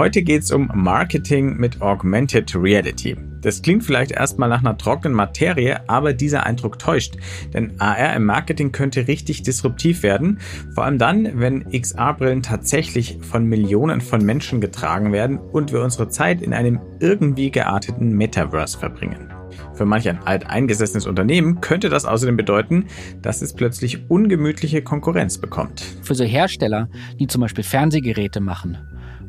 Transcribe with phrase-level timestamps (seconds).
[0.00, 3.18] Heute geht es um Marketing mit Augmented Reality.
[3.42, 7.16] Das klingt vielleicht erstmal nach einer trockenen Materie, aber dieser Eindruck täuscht.
[7.52, 10.38] Denn AR im Marketing könnte richtig disruptiv werden.
[10.74, 16.08] Vor allem dann, wenn XR-Brillen tatsächlich von Millionen von Menschen getragen werden und wir unsere
[16.08, 19.30] Zeit in einem irgendwie gearteten Metaverse verbringen.
[19.74, 22.86] Für manch ein alteingesessenes Unternehmen könnte das außerdem bedeuten,
[23.20, 25.84] dass es plötzlich ungemütliche Konkurrenz bekommt.
[26.00, 26.88] Für so Hersteller,
[27.18, 28.78] die zum Beispiel Fernsehgeräte machen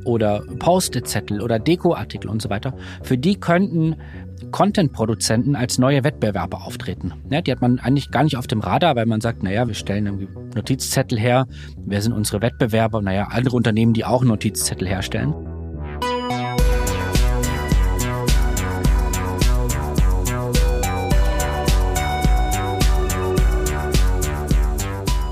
[0.05, 2.73] oder Post-it-Zettel oder Dekoartikel und so weiter,
[3.03, 3.95] für die könnten
[4.51, 7.13] Content-Produzenten als neue Wettbewerber auftreten.
[7.29, 9.75] Ja, die hat man eigentlich gar nicht auf dem Radar, weil man sagt, naja, wir
[9.75, 11.47] stellen irgendwie Notizzettel her.
[11.85, 13.01] Wer sind unsere Wettbewerber?
[13.01, 15.33] Naja, andere Unternehmen, die auch Notizzettel herstellen.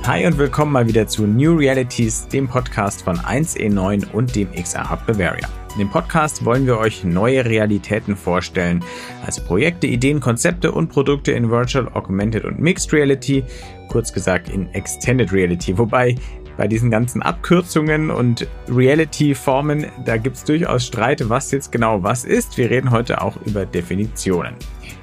[0.09, 4.90] Hi und willkommen mal wieder zu New Realities, dem Podcast von 1E9 und dem XR
[4.90, 5.48] Hub Bavaria.
[5.73, 8.83] In dem Podcast wollen wir euch neue Realitäten vorstellen,
[9.23, 13.44] also Projekte, Ideen, Konzepte und Produkte in Virtual, Augmented und Mixed Reality,
[13.88, 16.16] kurz gesagt in Extended Reality, wobei
[16.58, 22.26] bei diesen ganzen Abkürzungen und Reality-Formen, da gibt es durchaus Streit, was jetzt genau was
[22.26, 22.58] ist.
[22.58, 24.55] Wir reden heute auch über Definitionen.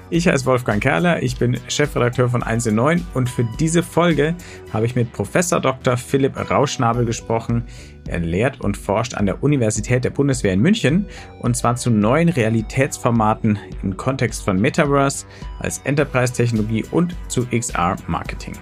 [0.08, 4.36] Ich heiße Wolfgang Kerler, ich bin Chefredakteur von 1 in 9 und für diese Folge
[4.72, 5.96] habe ich mit Professor Dr.
[5.96, 7.64] Philipp Rauschnabel gesprochen.
[8.06, 11.06] Er lehrt und forscht an der Universität der Bundeswehr in München
[11.40, 15.27] und zwar zu neuen Realitätsformaten im Kontext von Metaverse
[15.58, 18.54] als Enterprise-Technologie und zu XR-Marketing.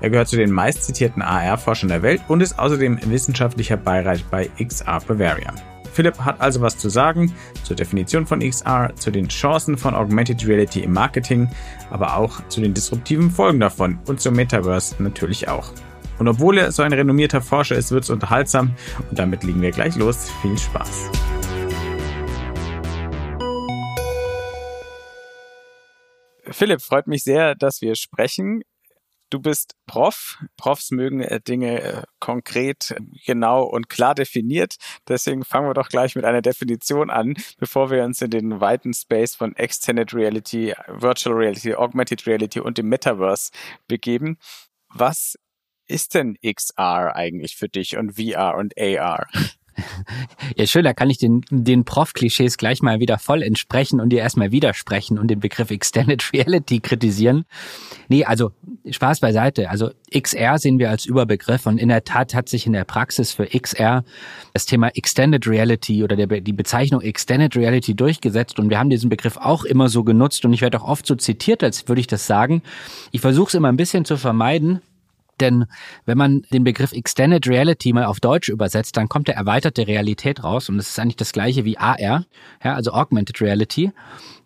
[0.00, 5.00] Er gehört zu den meistzitierten AR-Forschern der Welt und ist außerdem wissenschaftlicher Beirat bei XR
[5.00, 5.52] Bavaria.
[5.96, 10.46] Philipp hat also was zu sagen zur Definition von XR, zu den Chancen von Augmented
[10.46, 11.48] Reality im Marketing,
[11.88, 15.72] aber auch zu den disruptiven Folgen davon und zum Metaverse natürlich auch.
[16.18, 18.76] Und obwohl er so ein renommierter Forscher ist, wird es unterhaltsam
[19.08, 20.30] und damit legen wir gleich los.
[20.42, 21.10] Viel Spaß!
[26.50, 28.62] Philipp, freut mich sehr, dass wir sprechen.
[29.28, 30.38] Du bist Prof.
[30.56, 32.94] Profs mögen äh, Dinge äh, konkret,
[33.24, 34.76] genau und klar definiert.
[35.08, 38.94] Deswegen fangen wir doch gleich mit einer Definition an, bevor wir uns in den weiten
[38.94, 43.50] Space von Extended Reality, Virtual Reality, Augmented Reality und dem Metaverse
[43.88, 44.38] begeben.
[44.88, 45.36] Was
[45.88, 49.26] ist denn XR eigentlich für dich und VR und AR?
[50.56, 54.20] Ja, schön, da kann ich den, den Prof-Klischees gleich mal wieder voll entsprechen und dir
[54.20, 57.44] erstmal widersprechen und den Begriff Extended Reality kritisieren.
[58.08, 58.52] Nee, also
[58.88, 59.70] Spaß beiseite.
[59.70, 63.32] Also XR sehen wir als Überbegriff und in der Tat hat sich in der Praxis
[63.32, 64.04] für XR
[64.52, 69.10] das Thema Extended Reality oder der, die Bezeichnung Extended Reality durchgesetzt und wir haben diesen
[69.10, 72.06] Begriff auch immer so genutzt und ich werde auch oft so zitiert, als würde ich
[72.06, 72.62] das sagen.
[73.12, 74.80] Ich versuche es immer ein bisschen zu vermeiden,
[75.40, 75.66] denn
[76.04, 80.42] wenn man den Begriff Extended Reality mal auf Deutsch übersetzt, dann kommt der erweiterte Realität
[80.44, 82.24] raus und das ist eigentlich das gleiche wie AR,
[82.62, 83.92] ja, also Augmented Reality.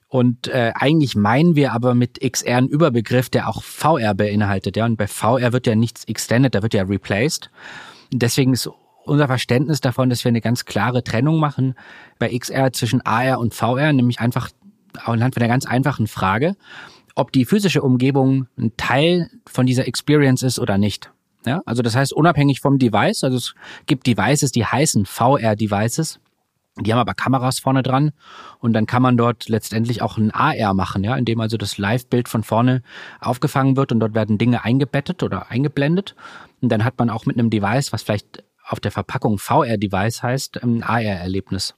[0.09, 4.77] Und äh, eigentlich meinen wir aber mit XR einen Überbegriff, der auch VR beinhaltet.
[4.77, 7.49] Ja, und bei VR wird ja nichts extended, da wird ja replaced.
[8.13, 8.69] Deswegen ist
[9.05, 11.75] unser Verständnis davon, dass wir eine ganz klare Trennung machen
[12.19, 14.51] bei XR zwischen AR und VR, nämlich einfach
[15.05, 16.57] anhand von einer ganz einfachen Frage
[17.21, 21.13] ob die physische Umgebung ein Teil von dieser Experience ist oder nicht.
[21.47, 23.55] Ja, also das heißt unabhängig vom Device, also es
[23.87, 26.21] gibt Devices, die heißen VR-Devices,
[26.79, 28.13] die haben aber Kameras vorne dran
[28.59, 32.29] und dann kann man dort letztendlich auch ein AR machen, ja, indem also das Live-Bild
[32.29, 32.83] von vorne
[33.21, 36.15] aufgefangen wird und dort werden Dinge eingebettet oder eingeblendet
[36.61, 40.63] und dann hat man auch mit einem Device, was vielleicht auf der Verpackung VR-Device heißt,
[40.63, 41.75] ein AR-Erlebnis.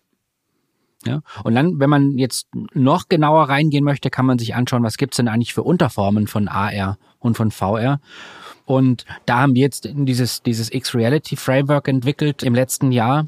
[1.07, 1.23] Ja?
[1.45, 5.17] Und dann, wenn man jetzt noch genauer reingehen möchte, kann man sich anschauen, was gibt's
[5.17, 8.01] denn eigentlich für Unterformen von AR und von VR.
[8.65, 13.27] Und da haben wir jetzt dieses, dieses X-Reality Framework entwickelt im letzten Jahr.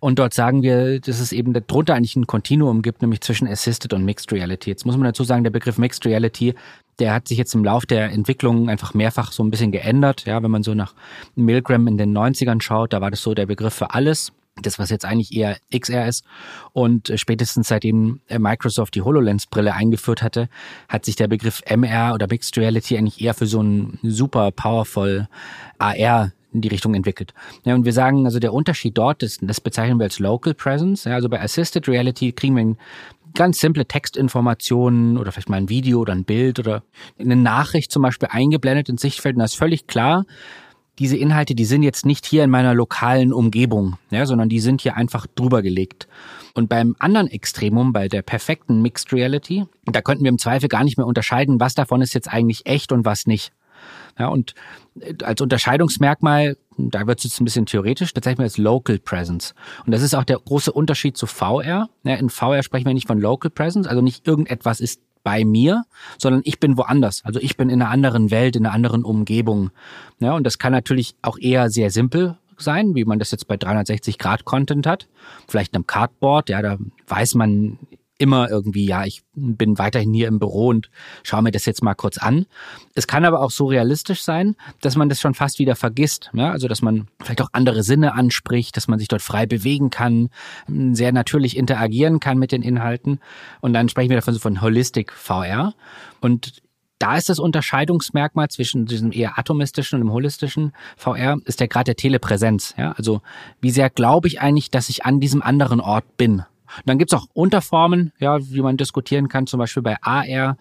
[0.00, 3.94] Und dort sagen wir, dass es eben darunter eigentlich ein Kontinuum gibt, nämlich zwischen Assisted
[3.94, 4.68] und Mixed Reality.
[4.68, 6.54] Jetzt muss man dazu sagen, der Begriff Mixed Reality,
[6.98, 10.26] der hat sich jetzt im Lauf der Entwicklung einfach mehrfach so ein bisschen geändert.
[10.26, 10.94] Ja, wenn man so nach
[11.36, 14.90] Milgram in den 90ern schaut, da war das so der Begriff für alles das, was
[14.90, 16.24] jetzt eigentlich eher XR ist.
[16.72, 20.48] Und äh, spätestens seitdem äh, Microsoft die HoloLens-Brille eingeführt hatte,
[20.88, 25.28] hat sich der Begriff MR oder Mixed Reality eigentlich eher für so ein super powerful
[25.78, 27.34] AR in die Richtung entwickelt.
[27.64, 31.04] Ja, und wir sagen, also der Unterschied dort ist, das bezeichnen wir als Local Presence.
[31.04, 32.76] Ja, also bei Assisted Reality kriegen wir
[33.34, 36.84] ganz simple Textinformationen oder vielleicht mal ein Video oder ein Bild oder
[37.18, 40.24] eine Nachricht zum Beispiel eingeblendet ins Sichtfeld und da ist völlig klar,
[40.98, 44.80] diese Inhalte, die sind jetzt nicht hier in meiner lokalen Umgebung, ja, sondern die sind
[44.80, 46.06] hier einfach drüber gelegt.
[46.54, 50.84] Und beim anderen Extremum, bei der perfekten Mixed Reality, da könnten wir im Zweifel gar
[50.84, 53.52] nicht mehr unterscheiden, was davon ist jetzt eigentlich echt und was nicht.
[54.18, 54.54] Ja, und
[55.24, 59.54] als Unterscheidungsmerkmal, da wird es jetzt ein bisschen theoretisch, bezeichnen wir als Local Presence.
[59.84, 61.88] Und das ist auch der große Unterschied zu VR.
[62.04, 65.84] Ja, in VR sprechen wir nicht von Local Presence, also nicht irgendetwas ist bei mir,
[66.18, 67.24] sondern ich bin woanders.
[67.24, 69.70] Also ich bin in einer anderen Welt, in einer anderen Umgebung.
[70.20, 73.56] Ja, und das kann natürlich auch eher sehr simpel sein, wie man das jetzt bei
[73.56, 75.08] 360 Grad Content hat.
[75.48, 76.78] Vielleicht einem Cardboard, ja, da
[77.08, 77.78] weiß man
[78.18, 80.88] immer irgendwie, ja, ich bin weiterhin hier im Büro und
[81.24, 82.46] schaue mir das jetzt mal kurz an.
[82.94, 86.30] Es kann aber auch so realistisch sein, dass man das schon fast wieder vergisst.
[86.32, 86.52] Ja?
[86.52, 90.30] Also, dass man vielleicht auch andere Sinne anspricht, dass man sich dort frei bewegen kann,
[90.68, 93.18] sehr natürlich interagieren kann mit den Inhalten.
[93.60, 95.74] Und dann sprechen wir davon so von Holistic VR.
[96.20, 96.62] Und
[97.00, 101.88] da ist das Unterscheidungsmerkmal zwischen diesem eher atomistischen und dem holistischen VR, ist der Grad
[101.88, 102.74] der Telepräsenz.
[102.78, 102.92] Ja?
[102.92, 103.22] Also
[103.60, 106.44] wie sehr glaube ich eigentlich, dass ich an diesem anderen Ort bin?
[106.84, 110.56] Dann gibt's auch Unterformen, ja, wie man diskutieren kann, zum Beispiel bei AR,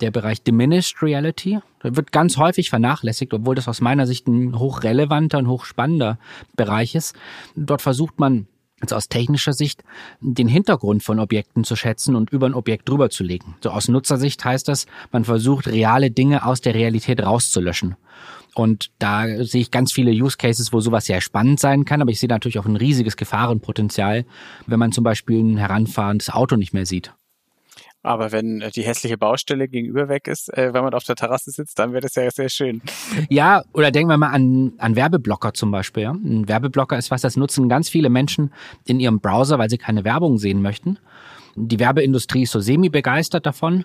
[0.00, 1.60] der Bereich Diminished Reality.
[1.82, 6.18] Der wird ganz häufig vernachlässigt, obwohl das aus meiner Sicht ein hochrelevanter und hochspannender
[6.56, 7.14] Bereich ist.
[7.54, 8.46] Dort versucht man
[8.84, 9.82] jetzt aus technischer Sicht
[10.20, 13.56] den Hintergrund von Objekten zu schätzen und über ein Objekt drüber zu legen.
[13.62, 17.96] So aus Nutzersicht heißt das, man versucht reale Dinge aus der Realität rauszulöschen.
[18.54, 22.12] Und da sehe ich ganz viele Use Cases, wo sowas sehr spannend sein kann, aber
[22.12, 24.24] ich sehe natürlich auch ein riesiges Gefahrenpotenzial,
[24.66, 27.14] wenn man zum Beispiel ein heranfahrendes Auto nicht mehr sieht.
[28.04, 31.78] Aber wenn die hässliche Baustelle gegenüber weg ist, äh, wenn man auf der Terrasse sitzt,
[31.78, 32.82] dann wäre das ja sehr schön.
[33.30, 36.02] Ja, oder denken wir mal an, an Werbeblocker zum Beispiel.
[36.02, 36.10] Ja?
[36.10, 38.52] Ein Werbeblocker ist was, das nutzen ganz viele Menschen
[38.84, 40.98] in ihrem Browser, weil sie keine Werbung sehen möchten.
[41.56, 43.84] Die Werbeindustrie ist so semi-begeistert davon.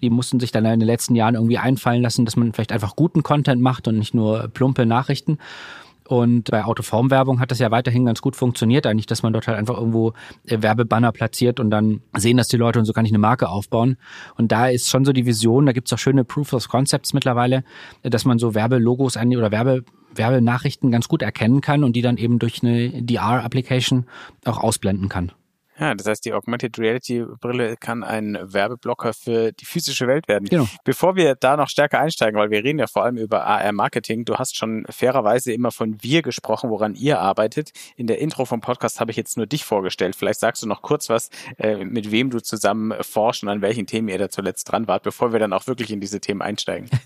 [0.00, 2.96] Die mussten sich dann in den letzten Jahren irgendwie einfallen lassen, dass man vielleicht einfach
[2.96, 5.38] guten Content macht und nicht nur plumpe Nachrichten.
[6.08, 9.58] Und bei Autoformwerbung hat das ja weiterhin ganz gut funktioniert, eigentlich, dass man dort halt
[9.58, 10.14] einfach irgendwo
[10.46, 13.50] äh, Werbebanner platziert und dann sehen das die Leute und so kann ich eine Marke
[13.50, 13.98] aufbauen.
[14.38, 17.62] Und da ist schon so die Vision, da gibt's auch schöne Proof of Concepts mittlerweile,
[18.02, 19.84] dass man so Werbelogos an oder Werbe
[20.14, 24.06] Werbenachrichten ganz gut erkennen kann und die dann eben durch eine DR-Application
[24.46, 25.32] auch ausblenden kann.
[25.78, 30.48] Ja, das heißt, die Augmented Reality Brille kann ein Werbeblocker für die physische Welt werden.
[30.48, 30.66] Genau.
[30.84, 34.24] Bevor wir da noch stärker einsteigen, weil wir reden ja vor allem über AR Marketing,
[34.24, 37.70] du hast schon fairerweise immer von wir gesprochen, woran ihr arbeitet.
[37.96, 40.16] In der Intro vom Podcast habe ich jetzt nur dich vorgestellt.
[40.16, 43.86] Vielleicht sagst du noch kurz was, äh, mit wem du zusammen forscht und an welchen
[43.86, 46.88] Themen ihr da zuletzt dran wart, bevor wir dann auch wirklich in diese Themen einsteigen.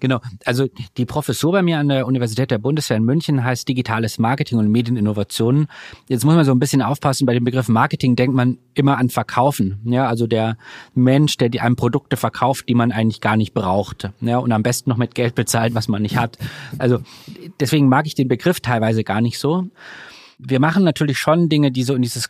[0.00, 0.20] Genau.
[0.44, 0.66] Also
[0.98, 4.70] die Professur bei mir an der Universität der Bundeswehr in München heißt digitales Marketing und
[4.70, 5.68] Medieninnovationen.
[6.08, 8.98] Jetzt muss man so ein bisschen aufpassen bei dem Begriff Marketing Marketing denkt man immer
[8.98, 9.80] an Verkaufen.
[9.84, 10.56] Ja, also der
[10.94, 14.10] Mensch, der die einem Produkte verkauft, die man eigentlich gar nicht braucht.
[14.20, 16.38] Ja, und am besten noch mit Geld bezahlt, was man nicht hat.
[16.78, 17.00] Also
[17.58, 19.66] deswegen mag ich den Begriff teilweise gar nicht so.
[20.38, 22.28] Wir machen natürlich schon Dinge, die so in dieses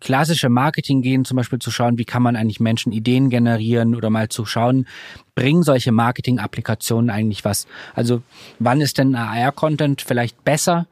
[0.00, 4.10] klassische Marketing gehen, zum Beispiel zu schauen, wie kann man eigentlich Menschen Ideen generieren oder
[4.10, 4.86] mal zu schauen,
[5.34, 7.66] bringen solche Marketing-Applikationen eigentlich was?
[7.94, 8.22] Also
[8.58, 10.86] wann ist denn AR-Content vielleicht besser?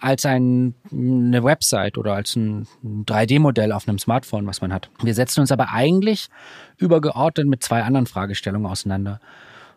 [0.00, 4.90] Als ein, eine Website oder als ein 3D-Modell auf einem Smartphone, was man hat.
[5.02, 6.28] Wir setzen uns aber eigentlich
[6.76, 9.20] übergeordnet mit zwei anderen Fragestellungen auseinander.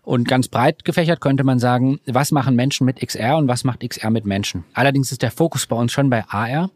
[0.02, 3.88] Und ganz breit gefächert könnte man sagen, was machen Menschen mit XR und was macht
[3.88, 4.64] XR mit Menschen?
[4.74, 6.72] Allerdings ist der Fokus bei uns schon bei AR.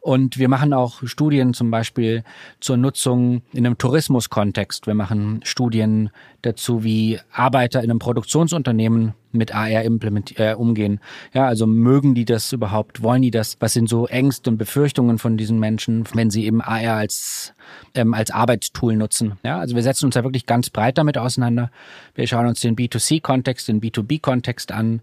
[0.00, 2.22] Und wir machen auch Studien zum Beispiel
[2.60, 4.86] zur Nutzung in einem Tourismuskontext.
[4.86, 6.10] Wir machen Studien
[6.42, 11.00] dazu, wie Arbeiter in einem Produktionsunternehmen mit AR äh, umgehen.
[11.34, 13.02] Ja, also mögen die das überhaupt?
[13.02, 13.56] Wollen die das?
[13.60, 17.52] Was sind so Ängste und Befürchtungen von diesen Menschen, wenn sie eben AR als,
[17.94, 19.34] ähm, als Arbeitstool nutzen?
[19.42, 21.70] Ja, also wir setzen uns da wirklich ganz breit damit auseinander.
[22.14, 25.02] Wir schauen uns den B2C-Kontext, den B2B-Kontext an.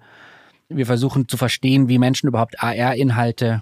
[0.69, 3.62] Wir versuchen zu verstehen, wie Menschen überhaupt AR-Inhalte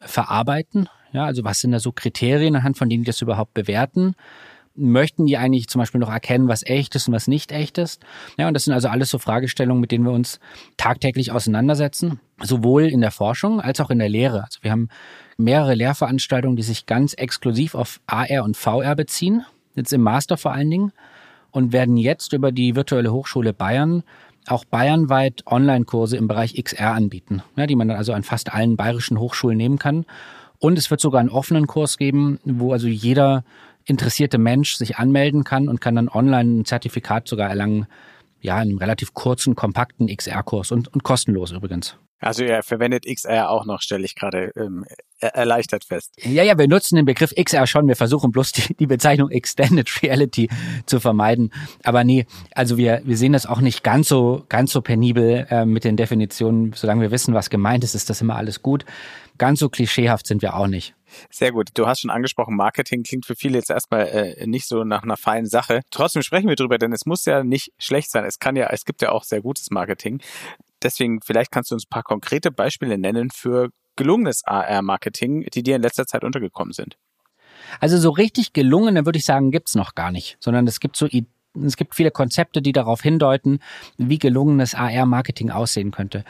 [0.00, 0.88] verarbeiten?
[1.12, 4.14] Ja, also was sind da so Kriterien, anhand von denen die das überhaupt bewerten?
[4.76, 8.02] Möchten die eigentlich zum Beispiel noch erkennen, was echt ist und was nicht echt ist?
[8.38, 10.38] Ja, und das sind also alles so Fragestellungen, mit denen wir uns
[10.76, 14.44] tagtäglich auseinandersetzen, sowohl in der Forschung als auch in der Lehre.
[14.44, 14.88] Also wir haben
[15.36, 20.52] mehrere Lehrveranstaltungen, die sich ganz exklusiv auf AR und VR beziehen, jetzt im Master vor
[20.52, 20.92] allen Dingen,
[21.50, 24.04] und werden jetzt über die virtuelle Hochschule Bayern
[24.46, 28.76] auch bayernweit Online-Kurse im Bereich XR anbieten, ja, die man dann also an fast allen
[28.76, 30.06] bayerischen Hochschulen nehmen kann.
[30.58, 33.44] Und es wird sogar einen offenen Kurs geben, wo also jeder
[33.84, 37.86] interessierte Mensch sich anmelden kann und kann dann online ein Zertifikat sogar erlangen,
[38.40, 41.96] ja, in einem relativ kurzen, kompakten XR-Kurs und, und kostenlos übrigens.
[42.20, 44.84] Also er verwendet XR auch noch, stelle ich gerade ähm,
[45.20, 46.12] erleichtert fest.
[46.18, 47.88] Ja, ja, wir nutzen den Begriff XR schon.
[47.88, 50.48] Wir versuchen bloß die, die Bezeichnung Extended Reality
[50.86, 51.52] zu vermeiden.
[51.82, 55.64] Aber nee, also wir, wir sehen das auch nicht ganz so, ganz so penibel äh,
[55.64, 56.72] mit den Definitionen.
[56.74, 58.84] Solange wir wissen, was gemeint ist, ist das immer alles gut.
[59.38, 60.94] Ganz so klischeehaft sind wir auch nicht.
[61.30, 61.70] Sehr gut.
[61.74, 65.16] Du hast schon angesprochen, Marketing klingt für viele jetzt erstmal äh, nicht so nach einer
[65.16, 65.80] feinen Sache.
[65.90, 68.24] Trotzdem sprechen wir drüber, denn es muss ja nicht schlecht sein.
[68.24, 70.20] Es kann ja, es gibt ja auch sehr gutes Marketing.
[70.82, 75.76] Deswegen, vielleicht kannst du uns ein paar konkrete Beispiele nennen für gelungenes AR-Marketing, die dir
[75.76, 76.96] in letzter Zeit untergekommen sind.
[77.80, 80.96] Also so richtig gelungen, dann würde ich sagen, gibt's noch gar nicht, sondern es gibt
[80.96, 81.06] so
[81.64, 83.58] es gibt viele Konzepte, die darauf hindeuten,
[83.96, 86.24] wie gelungenes AR-Marketing aussehen könnte.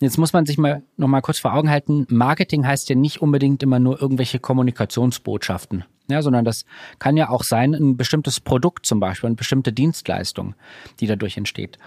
[0.00, 2.06] Jetzt muss man sich mal noch mal kurz vor Augen halten.
[2.10, 6.66] Marketing heißt ja nicht unbedingt immer nur irgendwelche Kommunikationsbotschaften, ja, sondern das
[6.98, 10.54] kann ja auch sein ein bestimmtes Produkt zum Beispiel, eine bestimmte Dienstleistung,
[11.00, 11.78] die dadurch entsteht.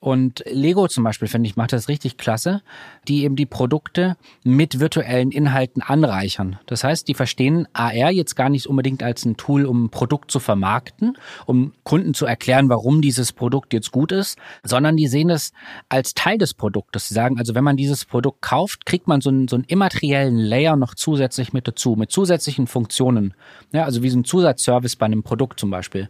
[0.00, 2.62] Und Lego zum Beispiel, finde ich, macht das richtig klasse,
[3.06, 6.58] die eben die Produkte mit virtuellen Inhalten anreichern.
[6.64, 10.30] Das heißt, die verstehen AR jetzt gar nicht unbedingt als ein Tool, um ein Produkt
[10.30, 15.28] zu vermarkten, um Kunden zu erklären, warum dieses Produkt jetzt gut ist, sondern die sehen
[15.28, 15.52] es
[15.90, 17.08] als Teil des Produktes.
[17.08, 20.38] Sie sagen also, wenn man dieses Produkt kauft, kriegt man so einen, so einen immateriellen
[20.38, 23.34] Layer noch zusätzlich mit dazu, mit zusätzlichen Funktionen.
[23.72, 26.08] Ja, also wie so ein Zusatzservice bei einem Produkt zum Beispiel.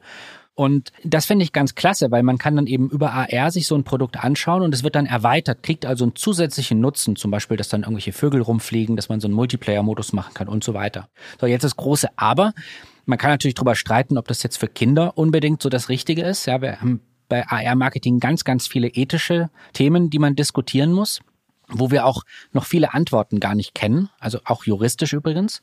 [0.60, 3.74] Und das finde ich ganz klasse, weil man kann dann eben über AR sich so
[3.74, 7.56] ein Produkt anschauen und es wird dann erweitert, kriegt also einen zusätzlichen Nutzen, zum Beispiel,
[7.56, 11.08] dass dann irgendwelche Vögel rumfliegen, dass man so einen Multiplayer-Modus machen kann und so weiter.
[11.40, 12.52] So, jetzt das große Aber.
[13.06, 16.44] Man kann natürlich darüber streiten, ob das jetzt für Kinder unbedingt so das Richtige ist.
[16.44, 17.00] Ja, wir haben
[17.30, 21.20] bei AR-Marketing ganz, ganz viele ethische Themen, die man diskutieren muss,
[21.68, 25.62] wo wir auch noch viele Antworten gar nicht kennen, also auch juristisch übrigens.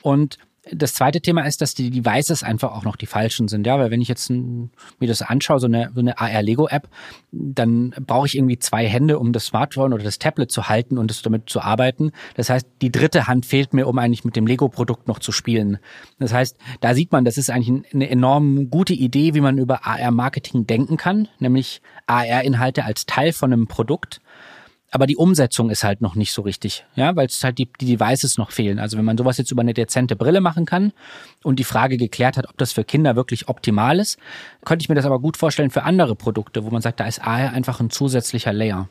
[0.00, 0.38] Und
[0.72, 3.66] das zweite Thema ist, dass die Devices einfach auch noch die falschen sind.
[3.66, 4.68] Ja, weil wenn ich jetzt mir
[5.00, 6.88] das anschaue, so eine, so eine AR-Lego-App,
[7.32, 11.10] dann brauche ich irgendwie zwei Hände, um das Smartphone oder das Tablet zu halten und
[11.10, 12.12] es damit zu arbeiten.
[12.34, 15.78] Das heißt, die dritte Hand fehlt mir, um eigentlich mit dem Lego-Produkt noch zu spielen.
[16.18, 19.86] Das heißt, da sieht man, das ist eigentlich eine enorm gute Idee, wie man über
[19.86, 24.20] AR-Marketing denken kann, nämlich AR-Inhalte als Teil von einem Produkt
[24.90, 27.96] aber die Umsetzung ist halt noch nicht so richtig, ja, weil es halt die, die
[27.96, 28.78] Devices noch fehlen.
[28.78, 30.92] Also wenn man sowas jetzt über eine dezente Brille machen kann
[31.42, 34.18] und die Frage geklärt hat, ob das für Kinder wirklich optimal ist,
[34.64, 37.20] könnte ich mir das aber gut vorstellen für andere Produkte, wo man sagt, da ist
[37.20, 38.88] AR einfach ein zusätzlicher Layer.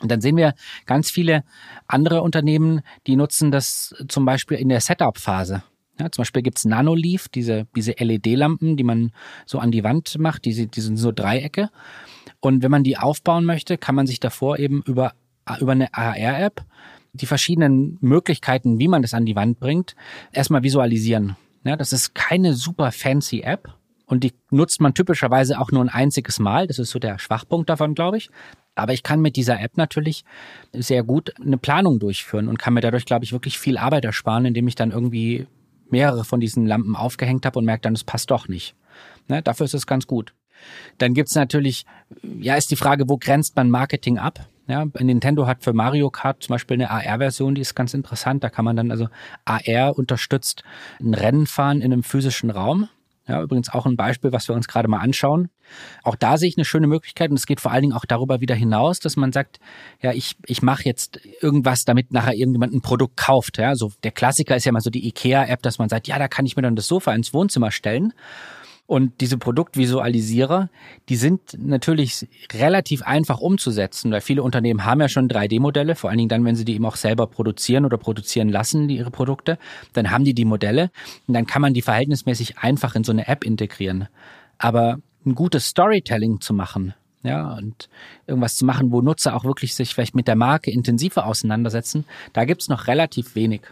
[0.00, 0.54] Und dann sehen wir
[0.86, 1.44] ganz viele
[1.86, 5.62] andere Unternehmen, die nutzen das zum Beispiel in der Setup-Phase.
[6.00, 9.12] Ja, zum Beispiel gibt's Nanoleaf, diese, diese LED-Lampen, die man
[9.46, 11.70] so an die Wand macht, die, die sind so Dreiecke.
[12.40, 15.12] Und wenn man die aufbauen möchte, kann man sich davor eben über
[15.60, 16.64] über eine AR-App
[17.12, 19.94] die verschiedenen Möglichkeiten, wie man das an die Wand bringt,
[20.32, 21.36] erstmal visualisieren.
[21.64, 23.74] Ja, das ist keine super fancy App
[24.06, 26.66] und die nutzt man typischerweise auch nur ein einziges Mal.
[26.66, 28.30] Das ist so der Schwachpunkt davon, glaube ich.
[28.74, 30.24] Aber ich kann mit dieser App natürlich
[30.72, 34.46] sehr gut eine Planung durchführen und kann mir dadurch, glaube ich, wirklich viel Arbeit ersparen,
[34.46, 35.46] indem ich dann irgendwie
[35.90, 38.74] mehrere von diesen Lampen aufgehängt habe und merke dann, es passt doch nicht.
[39.28, 40.34] Ne, dafür ist es ganz gut.
[40.98, 41.84] Dann gibt's natürlich,
[42.22, 44.46] ja, ist die Frage, wo grenzt man Marketing ab?
[44.68, 48.44] Ja, Nintendo hat für Mario Kart zum Beispiel eine AR-Version, die ist ganz interessant.
[48.44, 49.08] Da kann man dann also
[49.44, 50.62] AR unterstützt
[51.00, 52.88] ein Rennen fahren in einem physischen Raum.
[53.28, 55.48] Ja, übrigens auch ein Beispiel, was wir uns gerade mal anschauen.
[56.02, 58.40] Auch da sehe ich eine schöne Möglichkeit und es geht vor allen Dingen auch darüber
[58.40, 59.60] wieder hinaus, dass man sagt,
[60.00, 63.58] ja, ich, ich mache jetzt irgendwas, damit nachher irgendjemand ein Produkt kauft.
[63.58, 66.26] Ja, so der Klassiker ist ja mal so die IKEA-App, dass man sagt, ja, da
[66.26, 68.12] kann ich mir dann das Sofa ins Wohnzimmer stellen.
[68.86, 70.68] Und diese Produktvisualisierer,
[71.08, 76.18] die sind natürlich relativ einfach umzusetzen, weil viele Unternehmen haben ja schon 3D-Modelle, vor allen
[76.18, 79.56] Dingen dann, wenn sie die eben auch selber produzieren oder produzieren lassen, die ihre Produkte,
[79.92, 80.90] dann haben die die Modelle
[81.26, 84.08] und dann kann man die verhältnismäßig einfach in so eine App integrieren.
[84.58, 87.88] Aber ein gutes Storytelling zu machen, ja, und
[88.26, 92.44] irgendwas zu machen, wo Nutzer auch wirklich sich vielleicht mit der Marke intensiver auseinandersetzen, da
[92.44, 93.62] gibt's noch relativ wenig.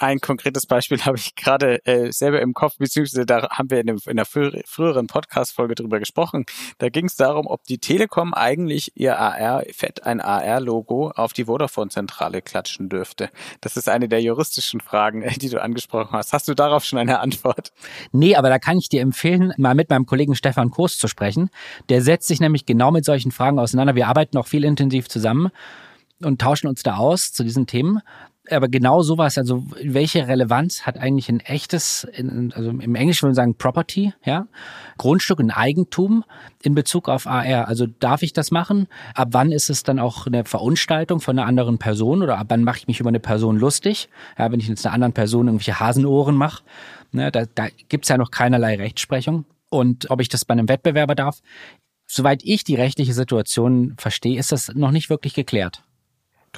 [0.00, 3.88] Ein konkretes Beispiel habe ich gerade äh, selber im Kopf, beziehungsweise da haben wir in,
[3.88, 6.44] dem, in einer früheren Podcast-Folge drüber gesprochen.
[6.78, 11.46] Da ging es darum, ob die Telekom eigentlich ihr AR, fett ein AR-Logo auf die
[11.46, 13.28] Vodafone-Zentrale klatschen dürfte.
[13.60, 16.32] Das ist eine der juristischen Fragen, äh, die du angesprochen hast.
[16.32, 17.72] Hast du darauf schon eine Antwort?
[18.12, 21.50] Nee, aber da kann ich dir empfehlen, mal mit meinem Kollegen Stefan Kurs zu sprechen.
[21.88, 23.96] Der setzt sich nämlich genau mit solchen Fragen auseinander.
[23.96, 25.50] Wir arbeiten auch viel intensiv zusammen
[26.22, 28.00] und tauschen uns da aus zu diesen Themen
[28.50, 32.06] aber genau sowas, also welche Relevanz hat eigentlich ein echtes,
[32.52, 34.46] also im Englischen würde man sagen Property, ja,
[34.96, 36.24] Grundstück, ein Eigentum
[36.62, 37.68] in Bezug auf AR?
[37.68, 38.88] Also darf ich das machen?
[39.14, 42.64] Ab wann ist es dann auch eine Verunstaltung von einer anderen Person oder ab wann
[42.64, 44.08] mache ich mich über eine Person lustig?
[44.38, 46.62] Ja, wenn ich jetzt einer anderen Person irgendwelche Hasenohren mache,
[47.12, 49.44] ne, da, da gibt's ja noch keinerlei Rechtsprechung.
[49.70, 51.40] Und ob ich das bei einem Wettbewerber darf,
[52.06, 55.82] soweit ich die rechtliche Situation verstehe, ist das noch nicht wirklich geklärt.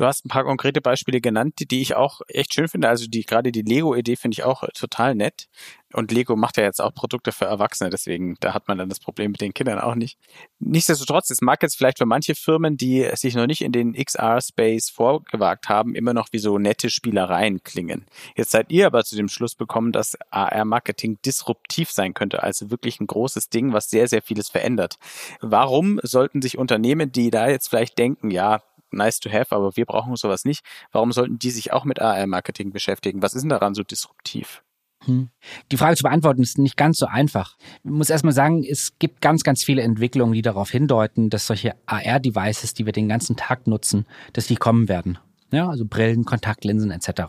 [0.00, 2.88] Du hast ein paar konkrete Beispiele genannt, die, die ich auch echt schön finde.
[2.88, 5.46] Also die gerade die Lego-Idee finde ich auch total nett.
[5.92, 9.00] Und Lego macht ja jetzt auch Produkte für Erwachsene, deswegen da hat man dann das
[9.00, 10.18] Problem mit den Kindern auch nicht.
[10.60, 14.88] Nichtsdestotrotz, es mag jetzt vielleicht für manche Firmen, die sich noch nicht in den XR-Space
[14.88, 18.06] vorgewagt haben, immer noch wie so nette Spielereien klingen.
[18.36, 23.00] Jetzt seid ihr aber zu dem Schluss bekommen, dass AR-Marketing disruptiv sein könnte, also wirklich
[23.00, 24.96] ein großes Ding, was sehr, sehr vieles verändert.
[25.40, 29.86] Warum sollten sich Unternehmen, die da jetzt vielleicht denken, ja, nice to have, aber wir
[29.86, 33.22] brauchen sowas nicht, warum sollten die sich auch mit AR-Marketing beschäftigen?
[33.22, 34.62] Was ist denn daran so disruptiv?
[35.04, 35.30] Hm.
[35.72, 37.56] Die Frage zu beantworten ist nicht ganz so einfach.
[37.84, 41.74] Ich muss erstmal sagen, es gibt ganz, ganz viele Entwicklungen, die darauf hindeuten, dass solche
[41.86, 45.18] AR-Devices, die wir den ganzen Tag nutzen, dass die kommen werden.
[45.52, 47.22] Ja, also Brillen, Kontaktlinsen etc.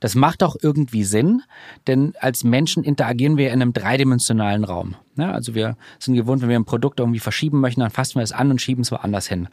[0.00, 1.42] Das macht auch irgendwie Sinn,
[1.86, 4.94] denn als Menschen interagieren wir in einem dreidimensionalen Raum.
[5.16, 8.22] Ja, also wir sind gewohnt, wenn wir ein Produkt irgendwie verschieben möchten, dann fassen wir
[8.22, 9.48] es an und schieben es woanders hin.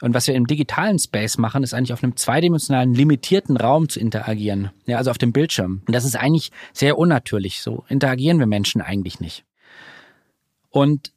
[0.00, 4.00] Und was wir im digitalen Space machen, ist eigentlich auf einem zweidimensionalen, limitierten Raum zu
[4.00, 4.70] interagieren.
[4.86, 5.82] Ja, also auf dem Bildschirm.
[5.86, 7.60] Und das ist eigentlich sehr unnatürlich.
[7.60, 9.44] So interagieren wir Menschen eigentlich nicht.
[10.70, 11.12] Und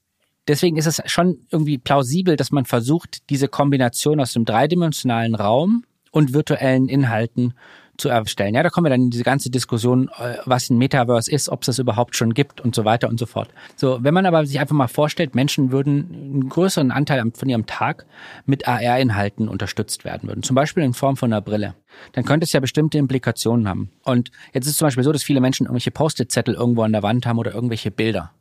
[0.48, 5.86] deswegen ist es schon irgendwie plausibel, dass man versucht, diese Kombination aus dem dreidimensionalen Raum
[6.14, 7.56] und virtuellen Inhalten
[7.98, 8.56] zu erstellen.
[8.56, 11.62] Ja, da kommen wir dann in diese ganze Diskussion, äh, was ein Metaverse ist, ob
[11.62, 13.50] es das überhaupt schon gibt und so weiter und so fort.
[13.76, 17.66] So, wenn man aber sich einfach mal vorstellt, Menschen würden einen größeren Anteil von ihrem
[17.66, 18.06] Tag
[18.46, 21.76] mit AR-Inhalten unterstützt werden würden, zum Beispiel in Form von einer Brille,
[22.14, 23.90] dann könnte es ja bestimmte Implikationen haben.
[24.04, 27.04] Und jetzt ist es zum Beispiel so, dass viele Menschen irgendwelche Post-it-Zettel irgendwo an der
[27.04, 28.32] Wand haben oder irgendwelche Bilder.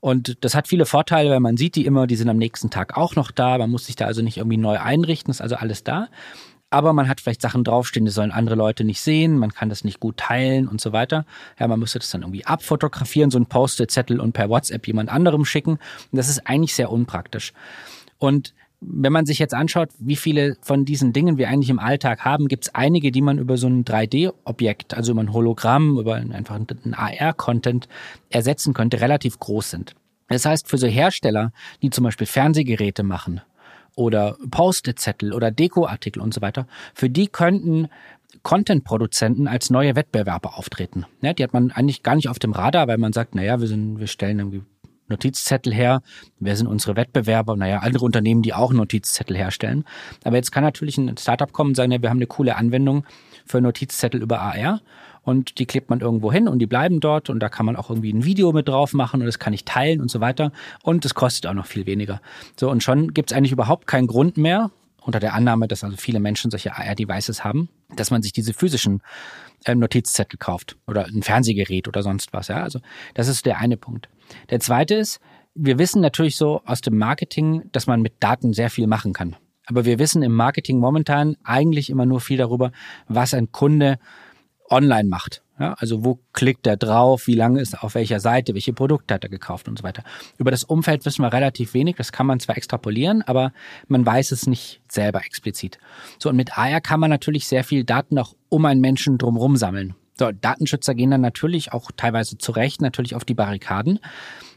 [0.00, 2.96] Und das hat viele Vorteile, weil man sieht die immer, die sind am nächsten Tag
[2.96, 3.58] auch noch da.
[3.58, 6.08] Man muss sich da also nicht irgendwie neu einrichten, ist also alles da
[6.72, 9.84] aber man hat vielleicht Sachen draufstehen, die sollen andere Leute nicht sehen, man kann das
[9.84, 11.24] nicht gut teilen und so weiter.
[11.58, 15.44] Ja, man müsste das dann irgendwie abfotografieren, so ein Post-it-Zettel und per WhatsApp jemand anderem
[15.44, 15.72] schicken.
[15.72, 15.80] Und
[16.12, 17.52] das ist eigentlich sehr unpraktisch.
[18.18, 22.24] Und wenn man sich jetzt anschaut, wie viele von diesen Dingen wir eigentlich im Alltag
[22.24, 26.16] haben, gibt es einige, die man über so ein 3D-Objekt, also über ein Hologramm, über
[26.16, 27.86] einfach einen AR-Content
[28.28, 29.94] ersetzen könnte, relativ groß sind.
[30.28, 31.52] Das heißt, für so Hersteller,
[31.82, 33.42] die zum Beispiel Fernsehgeräte machen
[33.94, 37.88] oder Post-it-Zettel oder Dekoartikel und so weiter, für die könnten
[38.42, 41.04] Content-Produzenten als neue Wettbewerber auftreten.
[41.20, 43.68] Ja, die hat man eigentlich gar nicht auf dem Radar, weil man sagt, naja, wir
[43.68, 44.62] sind, wir stellen irgendwie
[45.08, 46.02] Notizzettel her.
[46.40, 47.56] Wer sind unsere Wettbewerber?
[47.56, 49.84] Naja, andere Unternehmen, die auch Notizzettel herstellen.
[50.24, 53.04] Aber jetzt kann natürlich ein Startup kommen und sagen, ja, wir haben eine coole Anwendung
[53.46, 54.80] für Notizzettel über AR
[55.22, 57.90] und die klebt man irgendwo hin und die bleiben dort und da kann man auch
[57.90, 61.04] irgendwie ein Video mit drauf machen und das kann ich teilen und so weiter und
[61.04, 62.20] es kostet auch noch viel weniger.
[62.58, 64.70] So und schon gibt es eigentlich überhaupt keinen Grund mehr,
[65.04, 69.02] unter der Annahme, dass also viele Menschen solche AR-Devices haben, dass man sich diese physischen
[69.64, 72.48] äh, Notizzettel kauft oder ein Fernsehgerät oder sonst was.
[72.48, 72.80] Ja, also
[73.14, 74.08] das ist der eine Punkt.
[74.50, 75.20] Der zweite ist,
[75.54, 79.36] wir wissen natürlich so aus dem Marketing, dass man mit Daten sehr viel machen kann.
[79.66, 82.72] Aber wir wissen im Marketing momentan eigentlich immer nur viel darüber,
[83.06, 83.98] was ein Kunde
[84.72, 85.42] online macht.
[85.60, 89.14] Ja, also wo klickt er drauf, wie lange ist er auf welcher Seite, welche Produkte
[89.14, 90.02] hat er gekauft und so weiter.
[90.38, 93.52] Über das Umfeld wissen wir relativ wenig, das kann man zwar extrapolieren, aber
[93.86, 95.78] man weiß es nicht selber explizit.
[96.18, 99.56] So, und mit AR kann man natürlich sehr viel Daten auch um einen Menschen drumherum
[99.56, 99.94] sammeln.
[100.18, 104.00] So, Datenschützer gehen dann natürlich auch teilweise zu Recht natürlich auf die Barrikaden.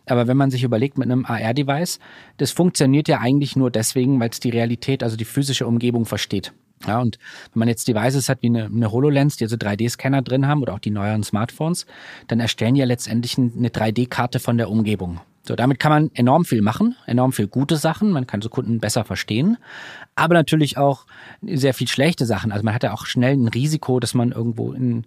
[0.08, 2.00] Aber wenn man sich überlegt mit einem AR-Device,
[2.38, 6.54] das funktioniert ja eigentlich nur deswegen, weil es die Realität, also die physische Umgebung versteht.
[6.86, 7.18] Ja, und
[7.54, 10.74] wenn man jetzt Devices hat wie eine, eine HoloLens, die also 3D-Scanner drin haben oder
[10.74, 11.86] auch die neueren Smartphones,
[12.28, 15.20] dann erstellen ja letztendlich eine 3D-Karte von der Umgebung.
[15.48, 18.12] So, damit kann man enorm viel machen, enorm viel gute Sachen.
[18.12, 19.58] Man kann so Kunden besser verstehen,
[20.16, 21.06] aber natürlich auch
[21.44, 22.52] sehr viel schlechte Sachen.
[22.52, 25.06] Also man hat ja auch schnell ein Risiko, dass man irgendwo in